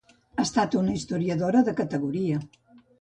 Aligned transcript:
Ha 0.35 0.45
estat 0.45 0.77
una 0.79 0.95
historiadora 0.99 1.63
de 1.69 1.75
categoria. 1.81 2.41